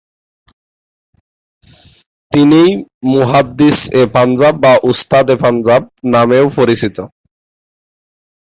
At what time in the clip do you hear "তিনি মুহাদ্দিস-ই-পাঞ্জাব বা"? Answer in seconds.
2.31-4.73